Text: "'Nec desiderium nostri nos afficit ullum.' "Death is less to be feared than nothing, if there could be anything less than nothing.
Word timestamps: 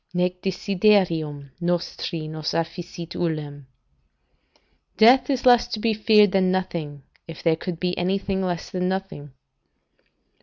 "'Nec 0.15 0.41
desiderium 0.41 1.51
nostri 1.61 2.27
nos 2.27 2.55
afficit 2.55 3.13
ullum.' 3.15 3.67
"Death 4.97 5.29
is 5.29 5.45
less 5.45 5.67
to 5.67 5.79
be 5.79 5.93
feared 5.93 6.31
than 6.31 6.51
nothing, 6.51 7.03
if 7.27 7.43
there 7.43 7.55
could 7.55 7.79
be 7.79 7.95
anything 7.99 8.41
less 8.41 8.71
than 8.71 8.89
nothing. 8.89 9.31